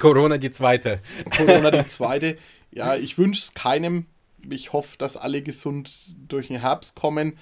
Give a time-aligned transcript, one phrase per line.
[0.00, 0.98] Corona die zweite.
[1.36, 2.38] Corona die zweite.
[2.72, 4.06] Ja, ich wünsche es keinem.
[4.48, 7.38] Ich hoffe, dass alle gesund durch den Herbst kommen.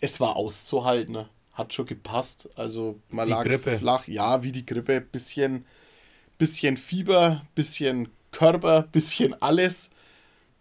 [0.00, 1.12] Es war auszuhalten.
[1.14, 1.30] ne?
[1.54, 2.50] Hat schon gepasst.
[2.56, 3.78] Also man lag Grippe.
[3.78, 4.06] flach.
[4.06, 5.00] Ja, wie die Grippe.
[5.00, 5.64] Bisschen,
[6.36, 9.88] bisschen Fieber, bisschen Körper, bisschen alles.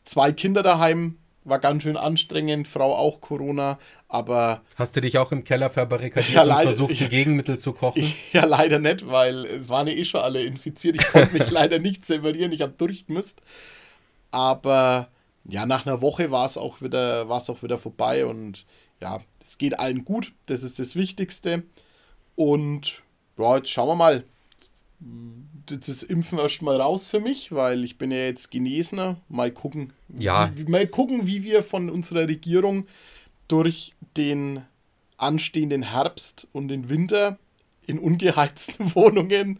[0.05, 1.17] Zwei Kinder daheim.
[1.43, 2.67] War ganz schön anstrengend.
[2.67, 3.79] Frau auch Corona.
[4.07, 7.73] Aber Hast du dich auch im Keller verbarrikadiert Ja, und leider- versucht, die Gegenmittel zu
[7.73, 8.11] kochen?
[8.31, 10.97] Ja, leider nicht, weil es waren ja eh schon alle infiziert.
[10.97, 13.41] Ich konnte mich leider nicht separieren, ich habe durchgemisst.
[14.29, 15.07] Aber
[15.45, 18.65] ja, nach einer Woche war es auch wieder, war es auch wieder vorbei und
[18.99, 20.33] ja, es geht allen gut.
[20.45, 21.63] Das ist das Wichtigste.
[22.35, 23.01] Und
[23.39, 24.23] ja, jetzt schauen wir mal.
[25.77, 29.17] Das Impfen erst mal raus für mich, weil ich bin ja jetzt Genesener.
[29.29, 29.93] Mal gucken.
[30.17, 30.51] Ja.
[30.55, 32.87] Wie, mal gucken, wie wir von unserer Regierung
[33.47, 34.63] durch den
[35.17, 37.37] anstehenden Herbst und den Winter
[37.87, 39.59] in ungeheizten Wohnungen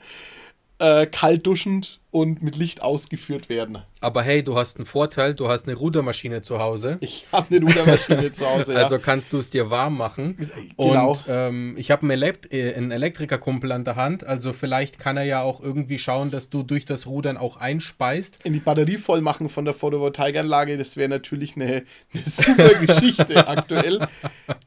[0.79, 3.79] äh, kalt duschend und mit Licht ausgeführt werden.
[4.01, 6.97] Aber hey, du hast einen Vorteil, du hast eine Rudermaschine zu Hause.
[7.01, 8.75] Ich habe eine Rudermaschine zu Hause.
[8.75, 9.01] Also ja.
[9.01, 10.35] kannst du es dir warm machen.
[10.77, 11.11] Genau.
[11.11, 14.25] Und ähm, ich habe einen, Elekt äh, einen Elektrikerkumpel an der Hand.
[14.25, 18.39] Also vielleicht kann er ja auch irgendwie schauen, dass du durch das Rudern auch einspeist.
[18.43, 21.83] in die Batterie voll machen von der Photovoltaikanlage, das wäre natürlich eine,
[22.13, 24.07] eine super Geschichte aktuell.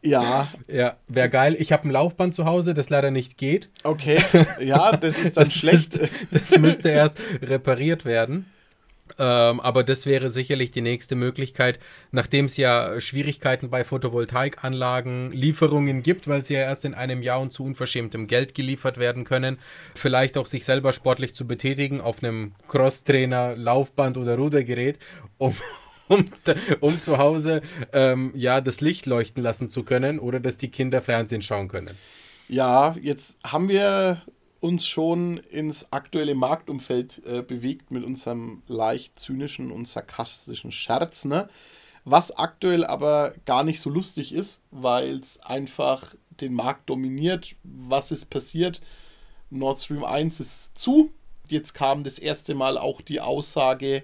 [0.02, 1.56] Ja, Ja, wäre geil.
[1.58, 3.68] Ich habe ein Laufband zu Hause, das leider nicht geht.
[3.82, 4.18] okay.
[4.60, 5.74] Ja, das ist dann schlecht.
[5.74, 8.46] Müsste, das müsste erst repariert werden.
[9.18, 11.78] Ähm, aber das wäre sicherlich die nächste Möglichkeit,
[12.10, 17.40] nachdem es ja Schwierigkeiten bei Photovoltaikanlagen, Lieferungen gibt, weil sie ja erst in einem Jahr
[17.40, 19.58] und zu unverschämtem Geld geliefert werden können,
[19.94, 24.98] vielleicht auch sich selber sportlich zu betätigen auf einem Crosstrainer, Laufband oder Rudergerät,
[25.36, 25.54] um,
[26.08, 26.24] um,
[26.80, 27.60] um zu Hause
[27.92, 31.96] ähm, ja das Licht leuchten lassen zu können oder dass die Kinder Fernsehen schauen können.
[32.48, 34.22] Ja, jetzt haben wir
[34.64, 41.48] uns schon ins aktuelle Marktumfeld äh, bewegt mit unserem leicht zynischen und sarkastischen Scherz, ne?
[42.06, 47.56] Was aktuell aber gar nicht so lustig ist, weil es einfach den Markt dominiert.
[47.62, 48.80] Was ist passiert?
[49.50, 51.10] Nord Stream 1 ist zu.
[51.46, 54.02] Jetzt kam das erste Mal auch die Aussage,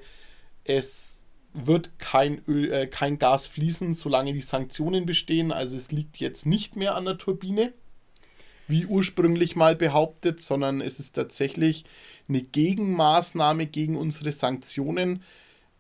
[0.64, 1.22] es
[1.54, 5.52] wird kein, Öl, äh, kein Gas fließen, solange die Sanktionen bestehen.
[5.52, 7.72] Also es liegt jetzt nicht mehr an der Turbine
[8.70, 11.84] wie ursprünglich mal behauptet, sondern es ist tatsächlich
[12.28, 15.22] eine Gegenmaßnahme gegen unsere Sanktionen.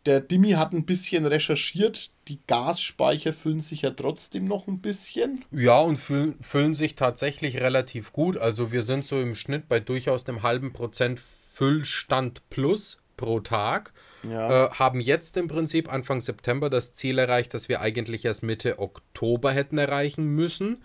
[0.06, 2.10] Der Dimi hat ein bisschen recherchiert.
[2.28, 5.44] Die Gasspeicher füllen sich ja trotzdem noch ein bisschen.
[5.50, 8.36] Ja, und füllen, füllen sich tatsächlich relativ gut.
[8.38, 11.20] Also wir sind so im Schnitt bei durchaus einem halben Prozent
[11.52, 13.92] Füllstand plus pro Tag.
[14.22, 14.66] Ja.
[14.66, 18.78] Äh, haben jetzt im Prinzip Anfang September das Ziel erreicht, das wir eigentlich erst Mitte
[18.78, 20.82] Oktober hätten erreichen müssen.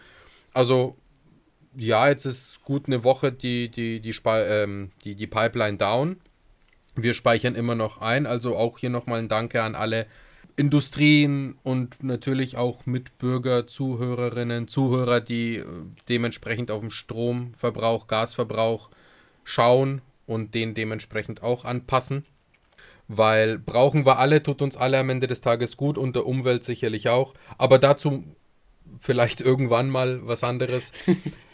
[0.54, 0.98] Also
[1.78, 6.18] ja, jetzt ist gut eine Woche die, die, die, ähm, die, die Pipeline down.
[6.96, 8.26] Wir speichern immer noch ein.
[8.26, 10.08] Also auch hier nochmal ein Danke an alle
[10.58, 15.66] Industrien und natürlich auch Mitbürger, Zuhörerinnen, Zuhörer, die äh,
[16.08, 18.90] dementsprechend auf den Stromverbrauch, Gasverbrauch
[19.44, 22.26] schauen und den dementsprechend auch anpassen.
[23.08, 26.64] Weil brauchen wir alle, tut uns alle am Ende des Tages gut und der Umwelt
[26.64, 27.34] sicherlich auch.
[27.58, 28.24] Aber dazu
[29.00, 30.94] vielleicht irgendwann mal was anderes.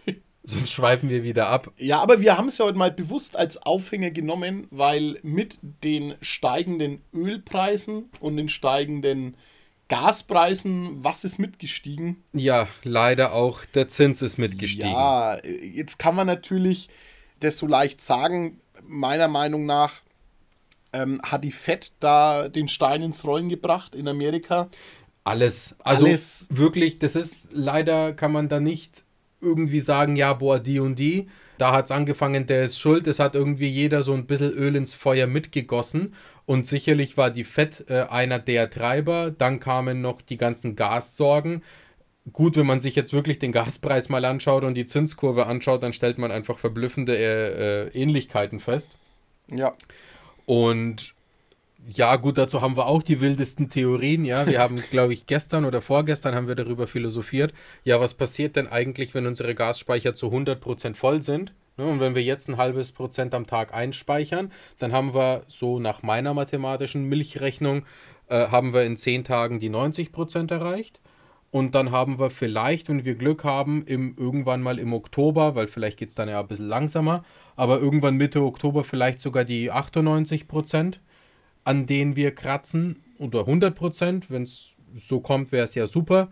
[0.43, 1.71] Sonst schweifen wir wieder ab.
[1.77, 6.15] Ja, aber wir haben es ja heute mal bewusst als Aufhänger genommen, weil mit den
[6.21, 9.37] steigenden Ölpreisen und den steigenden
[9.87, 12.23] Gaspreisen, was ist mitgestiegen?
[12.33, 14.91] Ja, leider auch der Zins ist mitgestiegen.
[14.91, 16.89] Ja, jetzt kann man natürlich
[17.39, 18.59] das so leicht sagen.
[18.83, 20.01] Meiner Meinung nach
[20.93, 24.69] Ähm, hat die Fed da den Stein ins Rollen gebracht in Amerika?
[25.23, 25.75] Alles.
[25.79, 26.47] Also Alles.
[26.49, 29.05] wirklich, das ist leider, kann man da nicht
[29.41, 31.27] irgendwie sagen, ja, boah, die und die.
[31.57, 33.07] Da hat es angefangen, der ist schuld.
[33.07, 36.13] Es hat irgendwie jeder so ein bisschen Öl ins Feuer mitgegossen.
[36.45, 39.31] Und sicherlich war die Fett äh, einer der Treiber.
[39.31, 41.63] Dann kamen noch die ganzen Gassorgen.
[42.33, 45.93] Gut, wenn man sich jetzt wirklich den Gaspreis mal anschaut und die Zinskurve anschaut, dann
[45.93, 48.97] stellt man einfach verblüffende äh, äh Ähnlichkeiten fest.
[49.49, 49.73] Ja.
[50.45, 51.13] Und
[51.87, 54.25] ja, gut, dazu haben wir auch die wildesten Theorien.
[54.25, 57.53] Ja, wir haben, glaube ich, gestern oder vorgestern haben wir darüber philosophiert.
[57.83, 61.53] Ja, was passiert denn eigentlich, wenn unsere Gasspeicher zu 100% voll sind?
[61.77, 65.79] Ne, und wenn wir jetzt ein halbes Prozent am Tag einspeichern, dann haben wir so
[65.79, 67.83] nach meiner mathematischen Milchrechnung,
[68.27, 70.99] äh, haben wir in 10 Tagen die 90% erreicht.
[71.49, 75.67] Und dann haben wir vielleicht, wenn wir Glück haben, im, irgendwann mal im Oktober, weil
[75.67, 77.25] vielleicht geht es dann ja ein bisschen langsamer,
[77.57, 81.01] aber irgendwann Mitte Oktober vielleicht sogar die 98 Prozent
[81.63, 86.29] an denen wir kratzen, oder 100 Prozent, wenn es so kommt, wäre es ja super.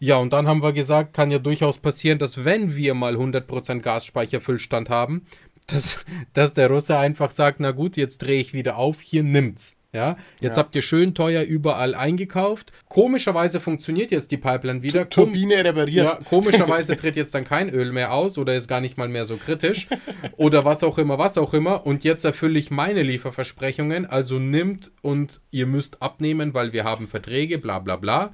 [0.00, 3.80] Ja, und dann haben wir gesagt, kann ja durchaus passieren, dass wenn wir mal 100%
[3.80, 5.26] Gasspeicherfüllstand haben,
[5.68, 5.98] dass,
[6.32, 9.76] dass der Russe einfach sagt, na gut, jetzt drehe ich wieder auf, hier nimmt's.
[9.94, 10.62] Ja, jetzt ja.
[10.62, 12.72] habt ihr schön teuer überall eingekauft.
[12.88, 15.10] Komischerweise funktioniert jetzt die Pipeline wieder.
[15.10, 16.06] Turbine repariert.
[16.06, 19.26] Ja, komischerweise tritt jetzt dann kein Öl mehr aus oder ist gar nicht mal mehr
[19.26, 19.88] so kritisch
[20.38, 21.84] oder was auch immer, was auch immer.
[21.84, 24.06] Und jetzt erfülle ich meine Lieferversprechungen.
[24.06, 28.32] Also nimmt und ihr müsst abnehmen, weil wir haben Verträge, bla bla bla.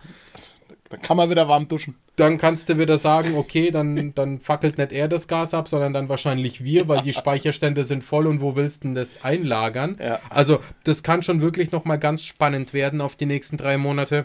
[0.91, 1.97] Dann kann man wieder warm duschen.
[2.17, 5.93] Dann kannst du wieder sagen, okay, dann, dann fackelt nicht er das Gas ab, sondern
[5.93, 9.99] dann wahrscheinlich wir, weil die Speicherstände sind voll und wo willst du denn das einlagern?
[10.01, 10.19] Ja.
[10.31, 14.25] Also das kann schon wirklich nochmal ganz spannend werden auf die nächsten drei Monate.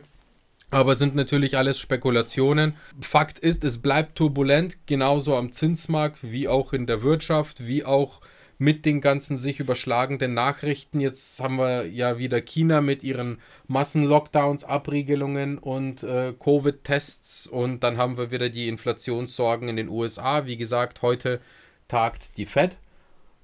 [0.71, 2.73] Aber sind natürlich alles Spekulationen.
[2.99, 8.21] Fakt ist, es bleibt turbulent, genauso am Zinsmarkt wie auch in der Wirtschaft, wie auch
[8.57, 10.99] mit den ganzen sich überschlagenden Nachrichten.
[10.99, 17.97] Jetzt haben wir ja wieder China mit ihren Massenlockdowns, Abriegelungen und äh, Covid-Tests und dann
[17.97, 20.45] haben wir wieder die Inflationssorgen in den USA.
[20.45, 21.41] Wie gesagt, heute
[21.87, 22.77] tagt die Fed.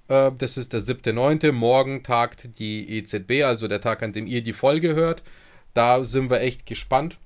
[0.07, 1.51] Äh, das ist der 7.9.
[1.51, 5.23] Morgen tagt die EZB, also der Tag, an dem ihr die Folge hört.
[5.73, 7.17] Da sind wir echt gespannt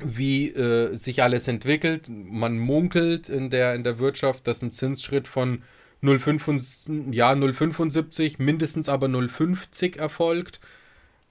[0.00, 2.08] wie äh, sich alles entwickelt.
[2.08, 5.62] Man munkelt in der, in der Wirtschaft, dass ein Zinsschritt von
[6.02, 10.60] 0,5, ja, 0,75, mindestens aber 0,50 erfolgt.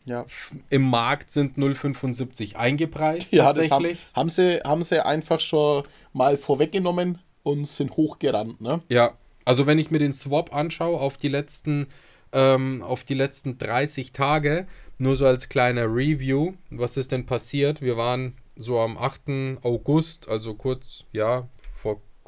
[0.06, 0.26] Ja.
[0.70, 3.32] Im Markt sind 0,75 eingepreist.
[3.34, 3.70] Ja, tatsächlich.
[3.70, 5.84] Das haben, haben, sie, haben sie einfach schon
[6.14, 8.82] mal vorweggenommen und sind hochgerannt, ne?
[8.90, 11.88] Ja, also wenn ich mir den Swap anschaue auf die letzten,
[12.32, 14.68] ähm, auf die letzten 30 Tage,
[14.98, 17.82] nur so als kleiner Review, was ist denn passiert?
[17.82, 19.62] Wir waren so am 8.
[19.62, 21.48] August, also kurz, ja,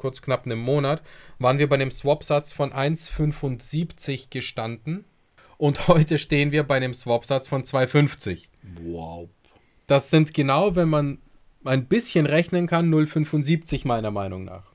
[0.00, 1.02] kurz knapp einem Monat,
[1.38, 5.04] waren wir bei einem Swap-Satz von 1,75 gestanden.
[5.58, 8.46] Und heute stehen wir bei einem Swap-Satz von 2,50.
[8.82, 9.28] Wow.
[9.86, 11.18] Das sind genau, wenn man
[11.64, 14.70] ein bisschen rechnen kann, 0,75 meiner Meinung nach.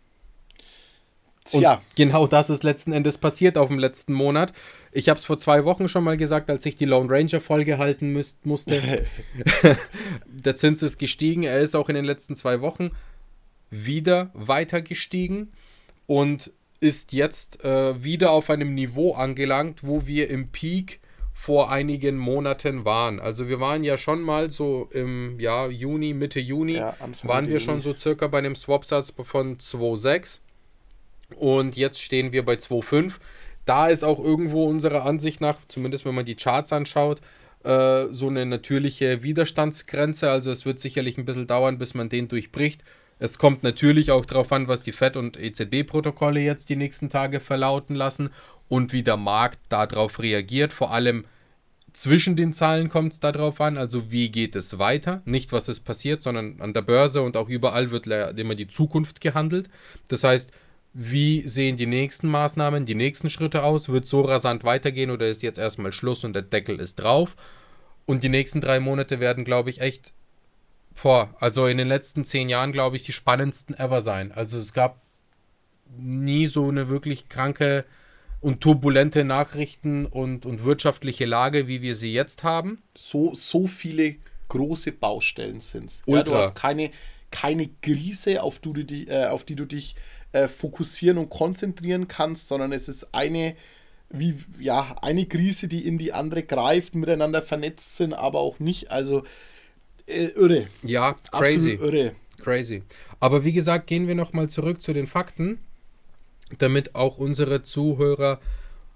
[1.45, 1.75] Tja.
[1.75, 4.53] Und genau das ist letzten Endes passiert auf dem letzten Monat.
[4.91, 7.77] Ich habe es vor zwei Wochen schon mal gesagt, als ich die Lone Ranger Folge
[7.77, 8.81] halten müsst, musste.
[10.25, 11.43] Der Zins ist gestiegen.
[11.43, 12.91] Er ist auch in den letzten zwei Wochen
[13.69, 15.51] wieder weiter gestiegen
[16.07, 20.99] und ist jetzt äh, wieder auf einem Niveau angelangt, wo wir im Peak
[21.33, 23.19] vor einigen Monaten waren.
[23.19, 27.59] Also wir waren ja schon mal so im ja, Juni, Mitte Juni, ja, waren wir
[27.59, 30.39] schon so circa bei einem Swap-Satz von 2,6
[31.35, 33.15] und jetzt stehen wir bei 2,5.
[33.65, 37.19] Da ist auch irgendwo unserer Ansicht nach, zumindest wenn man die Charts anschaut,
[37.63, 40.29] äh, so eine natürliche Widerstandsgrenze.
[40.29, 42.83] Also es wird sicherlich ein bisschen dauern, bis man den durchbricht.
[43.17, 47.39] Es kommt natürlich auch darauf an, was die FED und EZB-Protokolle jetzt die nächsten Tage
[47.39, 48.29] verlauten lassen
[48.67, 50.73] und wie der Markt darauf reagiert.
[50.73, 51.25] Vor allem
[51.93, 55.21] zwischen den Zahlen kommt es darauf an, also wie geht es weiter.
[55.23, 58.07] Nicht, was ist passiert, sondern an der Börse und auch überall wird
[58.37, 59.69] immer die Zukunft gehandelt.
[60.09, 60.51] Das heißt,
[60.93, 63.87] wie sehen die nächsten Maßnahmen, die nächsten Schritte aus?
[63.87, 67.35] Wird so rasant weitergehen oder ist jetzt erstmal Schluss und der Deckel ist drauf?
[68.05, 70.13] Und die nächsten drei Monate werden, glaube ich, echt
[70.95, 74.31] vor, also in den letzten zehn Jahren, glaube ich, die spannendsten ever sein.
[74.31, 75.01] Also es gab
[75.97, 77.85] nie so eine wirklich kranke
[78.41, 82.81] und turbulente Nachrichten und, und wirtschaftliche Lage, wie wir sie jetzt haben.
[82.95, 84.15] So, so viele
[84.47, 86.01] große Baustellen sind es.
[86.05, 86.91] Ja, du hast keine,
[87.31, 89.95] keine Krise, auf, du, die, äh, auf die du dich
[90.31, 93.55] äh, fokussieren und konzentrieren kannst, sondern es ist eine,
[94.09, 98.91] wie, ja, eine Krise, die in die andere greift, miteinander vernetzt sind, aber auch nicht.
[98.91, 99.23] Also
[100.07, 100.67] äh, irre.
[100.83, 101.73] Ja, crazy.
[101.73, 102.15] Absolut irre.
[102.41, 102.83] Crazy.
[103.19, 105.59] Aber wie gesagt, gehen wir nochmal zurück zu den Fakten,
[106.59, 108.39] damit auch unsere Zuhörer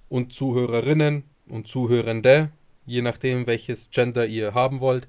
[0.07, 2.51] und Zuhörerinnen und Zuhörende,
[2.85, 5.07] je nachdem, welches Gender ihr haben wollt,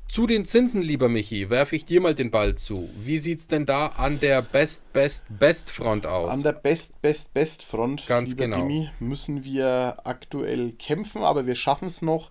[0.09, 2.89] Zu den Zinsen, lieber Michi, werfe ich dir mal den Ball zu.
[2.97, 6.33] Wie sieht es denn da an der Best, Best, Best Front aus?
[6.33, 8.59] An der Best, Best, Best Front, Ganz genau.
[8.59, 12.31] Dimi, müssen wir aktuell kämpfen, aber wir schaffen es noch,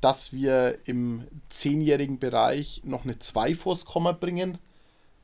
[0.00, 4.58] dass wir im zehnjährigen Bereich noch eine 2 vors Komma bringen.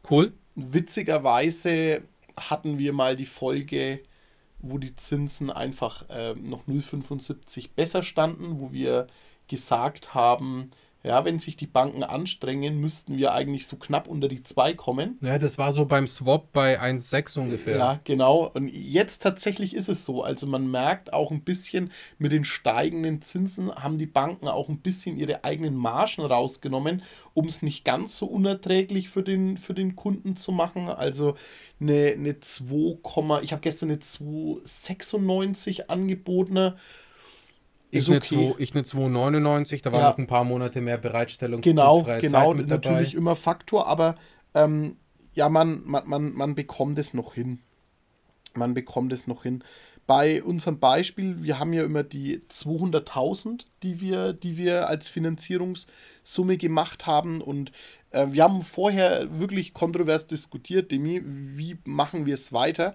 [0.09, 0.33] Cool.
[0.55, 2.03] Witzigerweise
[2.37, 4.01] hatten wir mal die Folge,
[4.61, 9.09] wo die Zinsen einfach äh, noch 0,75 besser standen, wo wir
[9.49, 10.71] gesagt haben,
[11.05, 15.17] ja, wenn sich die Banken anstrengen, müssten wir eigentlich so knapp unter die 2 kommen.
[15.21, 17.77] Ja, das war so beim Swap bei 1,6 ungefähr.
[17.79, 18.51] Ja, genau.
[18.53, 20.25] Und jetzt tatsächlich ist es so.
[20.25, 24.81] Also man merkt auch ein bisschen, mit den steigenden Zinsen haben die Banken auch ein
[24.81, 27.03] bisschen ihre eigenen Margen rausgenommen,
[27.33, 30.89] um es nicht ganz so unerträglich für den, für den Kunden zu machen.
[30.89, 31.37] Also
[31.81, 36.77] eine, eine 2, ich habe gestern eine 2,96 angebotene.
[37.91, 38.53] Ich eine, okay.
[38.53, 40.11] 2, ich eine 2,99, da war ja.
[40.11, 41.61] noch ein paar Monate mehr Bereitstellung.
[41.63, 44.17] Genau, genau, Zeit mit natürlich immer Faktor, aber
[44.55, 44.97] ähm,
[45.33, 47.61] ja, man, man, man, man bekommt es noch hin.
[48.55, 49.63] Man bekommt es noch hin.
[50.07, 56.57] Bei unserem Beispiel, wir haben ja immer die 200.000, die wir, die wir als Finanzierungssumme
[56.57, 57.73] gemacht haben und
[58.11, 62.95] äh, wir haben vorher wirklich kontrovers diskutiert, Demi, wie machen wir es weiter?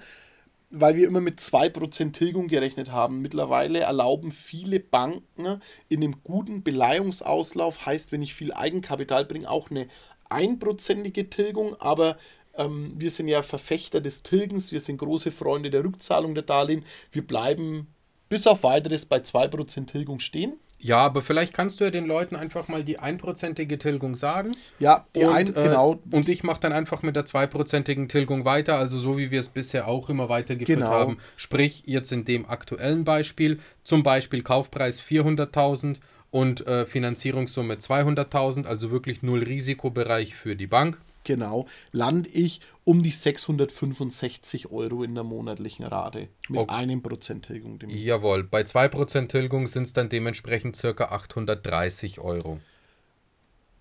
[0.75, 3.21] Weil wir immer mit 2% Tilgung gerechnet haben.
[3.21, 9.69] Mittlerweile erlauben viele Banken in einem guten Beleihungsauslauf, heißt, wenn ich viel Eigenkapital bringe, auch
[9.69, 9.87] eine
[10.29, 12.17] einprozentige Tilgung, aber
[12.55, 16.85] ähm, wir sind ja Verfechter des Tilgens, wir sind große Freunde der Rückzahlung der Darlehen.
[17.11, 17.87] Wir bleiben
[18.27, 20.57] bis auf weiteres bei 2% Tilgung stehen.
[20.83, 24.51] Ja, aber vielleicht kannst du ja den Leuten einfach mal die einprozentige Tilgung sagen.
[24.79, 25.99] Ja, die und, ein, äh, genau.
[26.11, 29.47] Und ich mache dann einfach mit der zweiprozentigen Tilgung weiter, also so wie wir es
[29.47, 30.91] bisher auch immer weitergeführt genau.
[30.91, 31.17] haben.
[31.37, 35.97] Sprich, jetzt in dem aktuellen Beispiel, zum Beispiel Kaufpreis 400.000
[36.31, 43.03] und äh, Finanzierungssumme 200.000, also wirklich null Risikobereich für die Bank genau, lande ich um
[43.03, 46.73] die 665 Euro in der monatlichen Rate mit okay.
[46.73, 47.79] einem Prozent Tilgung.
[47.87, 52.59] Jawohl, bei 2% Tilgung sind es dann dementsprechend circa 830 Euro.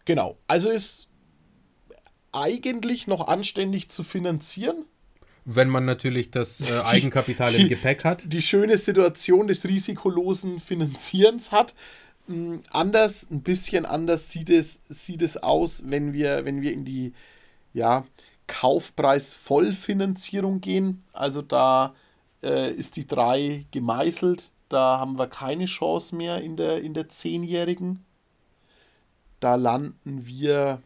[0.05, 1.09] Genau, also ist
[2.33, 4.87] eigentlich noch anständig zu finanzieren.
[5.45, 8.23] Wenn man natürlich das äh, Eigenkapital die, im Gepäck hat.
[8.25, 11.75] Die schöne Situation des risikolosen Finanzierens hat.
[12.27, 16.85] Hm, anders, ein bisschen anders sieht es, sieht es aus, wenn wir, wenn wir in
[16.85, 17.13] die
[17.73, 18.05] ja,
[18.47, 21.03] Kaufpreis-Vollfinanzierung gehen.
[21.13, 21.95] Also da
[22.43, 24.51] äh, ist die 3 gemeißelt.
[24.69, 28.05] Da haben wir keine Chance mehr in der, in der 10-Jährigen.
[29.41, 30.83] Da landen wir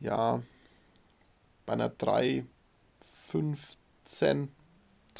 [0.00, 0.42] ja
[1.66, 4.48] bei einer 3,15.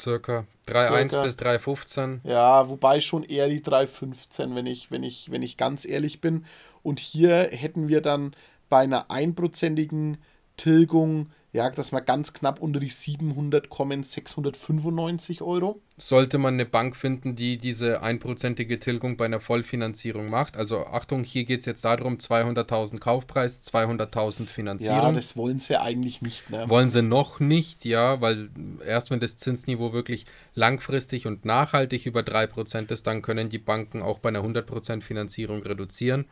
[0.03, 2.19] Circa 3,1 bis 3,15.
[2.23, 6.45] Ja, wobei schon eher die 3,15, wenn ich, wenn, ich, wenn ich ganz ehrlich bin.
[6.81, 8.35] Und hier hätten wir dann
[8.69, 10.17] bei einer einprozentigen
[10.57, 15.79] Tilgung, ja, dass wir ganz knapp unter die 700 kommen, 695 Euro.
[15.97, 21.23] Sollte man eine Bank finden, die diese einprozentige Tilgung bei einer Vollfinanzierung macht, also Achtung,
[21.23, 24.97] hier geht es jetzt darum, 200.000 Kaufpreis, 200.000 Finanzierung.
[24.97, 26.49] Ja, das wollen sie eigentlich nicht.
[26.49, 26.67] Ne?
[26.67, 28.49] Wollen sie noch nicht, ja, weil
[28.83, 34.01] erst wenn das Zinsniveau wirklich langfristig und nachhaltig über 3% ist, dann können die Banken
[34.01, 36.25] auch bei einer 100% Finanzierung reduzieren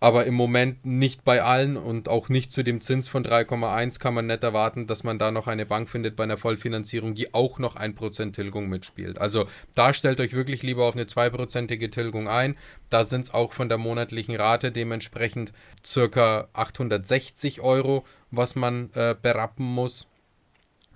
[0.00, 4.14] aber im Moment nicht bei allen und auch nicht zu dem Zins von 3,1 kann
[4.14, 7.58] man nicht erwarten, dass man da noch eine Bank findet bei einer Vollfinanzierung, die auch
[7.58, 9.20] noch 1% Tilgung mitspielt.
[9.20, 12.56] Also da stellt euch wirklich lieber auf eine 2%ige Tilgung ein.
[12.90, 15.52] Da sind es auch von der monatlichen Rate dementsprechend
[15.84, 20.06] circa 860 Euro, was man äh, berappen muss,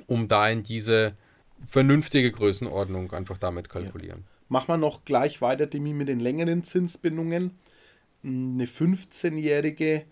[0.07, 1.15] um da in diese
[1.67, 4.21] vernünftige Größenordnung einfach damit kalkulieren.
[4.21, 4.33] Ja.
[4.49, 7.53] Machen wir noch gleich weiter, Demi, mit den längeren Zinsbindungen
[8.25, 10.05] eine 15-Jährige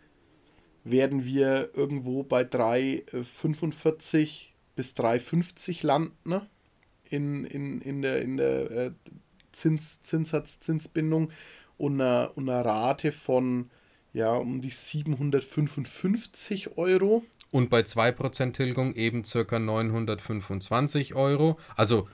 [0.84, 6.46] werden wir irgendwo bei 3,45 bis 3,50 landen ne?
[7.04, 8.92] in, in, in der, in der äh,
[9.52, 11.32] Zins, Zinssatz, Zinsbindung
[11.76, 13.70] und einer, und einer Rate von
[14.12, 17.24] ja um die 755 Euro.
[17.50, 21.58] Und bei 2% Tilgung eben circa 925 Euro.
[21.76, 22.08] Also,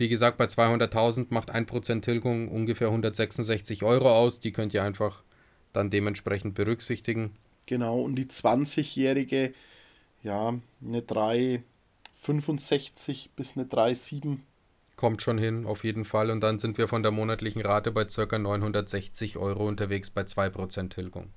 [0.00, 4.40] wie gesagt, bei 200.000 macht 1% Tilgung ungefähr 166 Euro aus.
[4.40, 5.22] Die könnt ihr einfach
[5.72, 7.36] dann dementsprechend berücksichtigen.
[7.66, 9.52] Genau, und die 20-jährige,
[10.22, 10.54] ja,
[10.84, 14.38] eine 3,65 bis eine 3,7.
[14.96, 16.30] Kommt schon hin, auf jeden Fall.
[16.30, 18.38] Und dann sind wir von der monatlichen Rate bei ca.
[18.38, 21.28] 960 Euro unterwegs bei 2% Tilgung.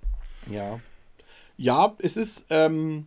[0.50, 0.80] Ja.
[1.56, 3.06] Ja, es ist ähm,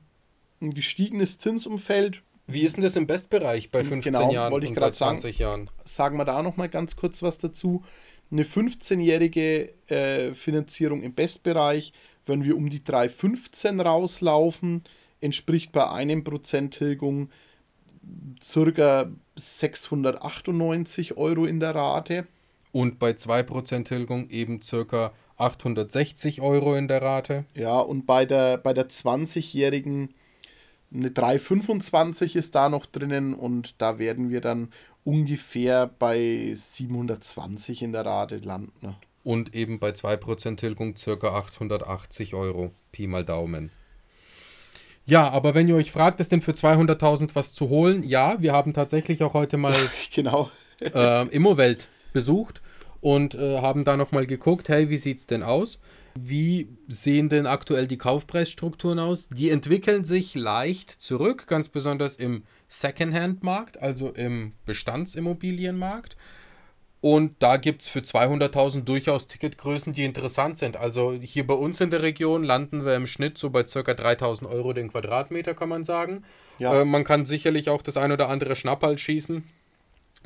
[0.61, 2.23] ein gestiegenes Zinsumfeld.
[2.47, 5.37] Wie ist denn das im Bestbereich bei 15 genau, Jahren wollte ich und bei 20
[5.37, 5.71] sagen, Jahren?
[5.85, 7.83] Sagen wir da noch mal ganz kurz was dazu.
[8.31, 11.93] Eine 15-jährige äh, Finanzierung im Bestbereich,
[12.25, 14.85] wenn wir um die 3,15 rauslaufen,
[15.21, 17.31] entspricht bei einem Prozent Tilgung
[18.43, 22.27] circa 698 Euro in der Rate.
[22.73, 27.45] Und bei 2% Tilgung eben circa 860 Euro in der Rate.
[27.55, 30.15] Ja, und bei der, bei der 20-jährigen
[30.93, 34.71] eine 325 ist da noch drinnen und da werden wir dann
[35.05, 38.97] ungefähr bei 720 in der Rate landen.
[39.25, 42.71] Und eben bei 2% Tilgung circa 880 Euro.
[42.93, 43.71] Pi mal Daumen.
[45.05, 48.03] Ja, aber wenn ihr euch fragt, ist denn für 200.000 was zu holen?
[48.03, 49.75] Ja, wir haben tatsächlich auch heute mal
[50.15, 50.51] genau.
[50.81, 52.61] äh, Immowelt besucht
[53.07, 55.79] und äh, haben da nochmal geguckt, hey, wie sieht es denn aus?
[56.17, 59.29] Wie sehen denn aktuell die Kaufpreisstrukturen aus?
[59.29, 66.17] Die entwickeln sich leicht zurück, ganz besonders im Secondhand-Markt, also im Bestandsimmobilienmarkt.
[67.01, 70.77] Und da gibt es für 200.000 durchaus Ticketgrößen, die interessant sind.
[70.77, 73.79] Also hier bei uns in der Region landen wir im Schnitt so bei ca.
[73.79, 76.25] 3.000 Euro den Quadratmeter, kann man sagen.
[76.59, 76.81] Ja.
[76.81, 79.45] Äh, man kann sicherlich auch das ein oder andere Schnapperl schießen.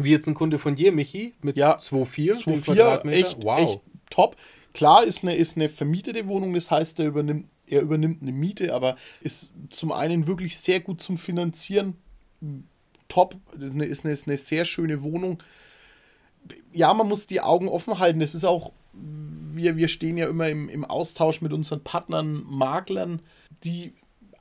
[0.05, 3.29] Wie jetzt ein Kunde von dir, Michi, mit ja, 2,4 2,4 Quadratmeter.
[3.29, 3.59] Echt, wow.
[3.59, 3.81] Echt
[4.11, 4.37] top.
[4.73, 8.75] Klar ist eine, ist eine vermietete Wohnung, das heißt, er übernimmt, er übernimmt eine Miete,
[8.75, 11.97] aber ist zum einen wirklich sehr gut zum Finanzieren.
[13.09, 13.37] Top.
[13.59, 15.43] Ist eine, ist eine, ist eine sehr schöne Wohnung
[16.73, 18.21] ja, man muss die Augen offen halten.
[18.21, 23.21] Das ist auch, wir, wir stehen ja immer im, im Austausch mit unseren Partnern, Maklern,
[23.65, 23.93] die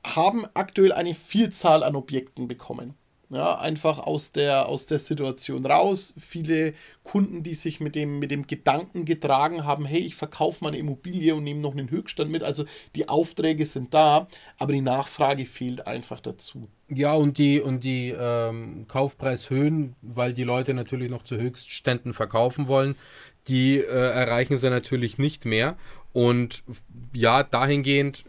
[0.04, 2.94] haben aktuell eine Vielzahl an Objekten bekommen.
[3.32, 6.14] Ja, einfach aus der, aus der Situation raus.
[6.18, 10.78] Viele Kunden, die sich mit dem, mit dem Gedanken getragen haben, hey, ich verkaufe meine
[10.78, 12.42] Immobilie und nehme noch einen Höchststand mit.
[12.42, 12.64] Also
[12.96, 14.26] die Aufträge sind da,
[14.58, 16.68] aber die Nachfrage fehlt einfach dazu.
[16.88, 22.66] Ja, und die, und die ähm, Kaufpreishöhen, weil die Leute natürlich noch zu Höchstständen verkaufen
[22.66, 22.96] wollen,
[23.46, 25.76] die äh, erreichen sie natürlich nicht mehr.
[26.12, 26.64] Und
[27.12, 28.24] ja, dahingehend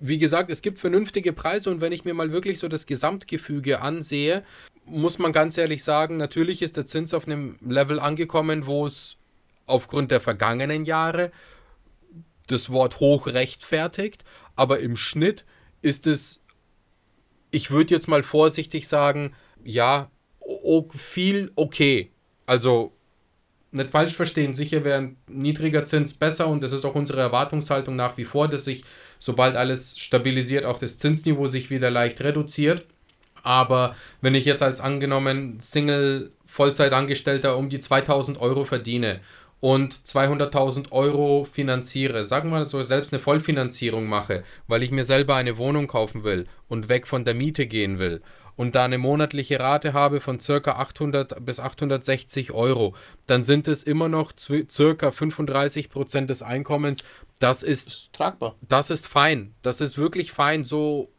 [0.00, 3.80] wie gesagt, es gibt vernünftige Preise und wenn ich mir mal wirklich so das Gesamtgefüge
[3.80, 4.44] ansehe,
[4.84, 9.16] muss man ganz ehrlich sagen, natürlich ist der Zins auf einem Level angekommen, wo es
[9.66, 11.30] aufgrund der vergangenen Jahre
[12.46, 14.24] das Wort hoch rechtfertigt,
[14.56, 15.44] aber im Schnitt
[15.80, 16.42] ist es,
[17.50, 20.10] ich würde jetzt mal vorsichtig sagen, ja,
[20.94, 22.10] viel okay.
[22.46, 22.92] Also
[23.70, 27.96] nicht falsch verstehen, sicher wäre ein niedriger Zins besser und das ist auch unsere Erwartungshaltung
[27.96, 28.84] nach wie vor, dass sich,
[29.22, 32.84] sobald alles stabilisiert, auch das Zinsniveau sich wieder leicht reduziert.
[33.44, 39.20] Aber wenn ich jetzt als angenommen Single Vollzeitangestellter um die 2000 Euro verdiene
[39.60, 45.04] und 200.000 Euro finanziere, sagen wir mal so, selbst eine Vollfinanzierung mache, weil ich mir
[45.04, 48.22] selber eine Wohnung kaufen will und weg von der Miete gehen will
[48.56, 50.72] und da eine monatliche Rate habe von ca.
[50.72, 52.94] 800 bis 860 Euro,
[53.26, 55.10] dann sind es immer noch ca.
[55.10, 57.02] 35 Prozent des Einkommens.
[57.42, 58.54] Das ist, ist tragbar.
[58.68, 59.54] Das ist fein.
[59.62, 60.62] Das ist wirklich fein.
[60.62, 61.10] So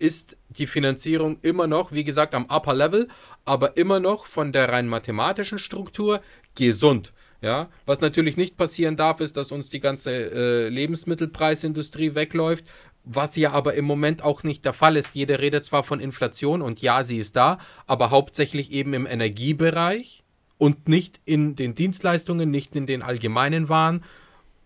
[0.00, 3.06] ist die Finanzierung immer noch, wie gesagt, am Upper Level,
[3.44, 6.22] aber immer noch von der rein mathematischen Struktur
[6.56, 7.12] gesund.
[7.40, 12.64] Ja, was natürlich nicht passieren darf, ist, dass uns die ganze äh, Lebensmittelpreisindustrie wegläuft,
[13.04, 15.14] was ja aber im Moment auch nicht der Fall ist.
[15.14, 20.24] Jeder redet zwar von Inflation und ja, sie ist da, aber hauptsächlich eben im Energiebereich
[20.58, 24.02] und nicht in den Dienstleistungen, nicht in den allgemeinen Waren,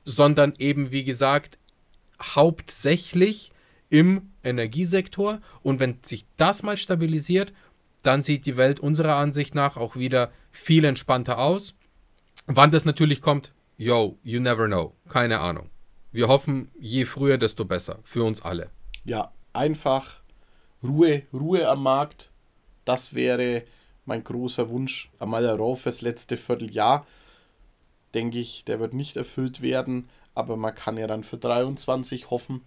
[0.05, 1.59] sondern eben, wie gesagt,
[2.23, 3.51] hauptsächlich
[3.91, 5.41] im Energiesektor.
[5.63, 7.53] Und wenn sich das mal stabilisiert,
[8.03, 11.75] dann sieht die Welt unserer Ansicht nach auch wieder viel entspannter aus.
[12.47, 14.95] Wann das natürlich kommt, yo, you never know.
[15.09, 15.71] Keine Ahnung.
[16.13, 17.99] Wir hoffen, je früher, desto besser.
[18.05, 18.71] Für uns alle.
[19.05, 20.21] Ja, einfach
[20.83, 22.31] Ruhe, Ruhe am Markt.
[22.85, 23.65] Das wäre
[24.05, 25.11] mein großer Wunsch.
[25.19, 27.07] Amalaro fürs letzte Vierteljahr.
[28.15, 30.09] Denke ich, der wird nicht erfüllt werden.
[30.35, 32.63] Aber man kann ja dann für 23 hoffen,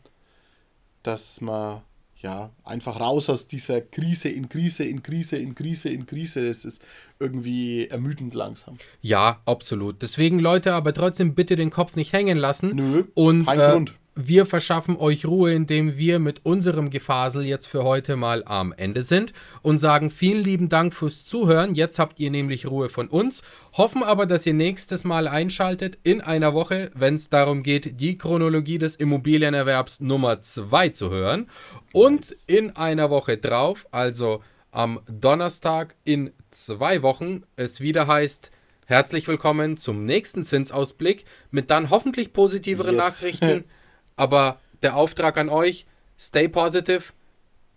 [1.03, 1.81] dass man
[2.21, 6.47] ja, einfach raus aus dieser Krise in Krise in Krise in Krise in Krise.
[6.47, 6.81] Es ist
[7.19, 8.77] irgendwie ermüdend langsam.
[9.01, 10.01] Ja, absolut.
[10.01, 12.75] Deswegen, Leute, aber trotzdem bitte den Kopf nicht hängen lassen.
[12.75, 13.93] Nö, Und kein äh, Grund.
[14.17, 19.03] Wir verschaffen euch Ruhe, indem wir mit unserem Gefasel jetzt für heute mal am Ende
[19.03, 21.75] sind und sagen vielen lieben Dank fürs Zuhören.
[21.75, 23.43] Jetzt habt ihr nämlich Ruhe von uns.
[23.73, 28.17] Hoffen aber, dass ihr nächstes Mal einschaltet in einer Woche, wenn es darum geht, die
[28.17, 31.47] Chronologie des Immobilienerwerbs Nummer 2 zu hören.
[31.93, 38.51] Und in einer Woche drauf, also am Donnerstag in zwei Wochen, es wieder heißt,
[38.85, 43.05] herzlich willkommen zum nächsten Zinsausblick mit dann hoffentlich positiveren Yes.
[43.05, 43.63] Nachrichten.
[44.17, 45.85] Aber der Auftrag an euch,
[46.19, 47.03] stay positive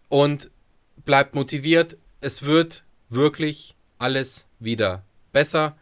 [0.09, 0.51] und
[1.05, 1.99] bleibt motiviert.
[2.21, 5.77] Es wird wirklich alles wieder besser.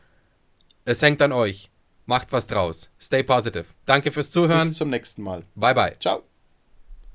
[0.85, 1.71] Es hängt an euch.
[2.07, 2.91] Macht was draus.
[3.01, 3.65] Stay positive.
[3.87, 4.69] Danke fürs Zuhören.
[4.69, 5.45] Bis zum nächsten Mal.
[5.55, 5.97] Bye bye.
[6.01, 6.23] Ciao.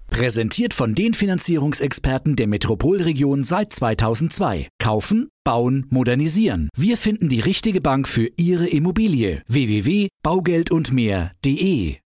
[0.10, 4.68] Präsentiert von den Finanzierungsexperten der Metropolregion seit 2002.
[4.78, 6.70] Kaufen, bauen, modernisieren.
[6.78, 9.42] Wir finden die richtige Bank für Ihre Immobilie.
[9.48, 11.98] www.baugeldundmehr.de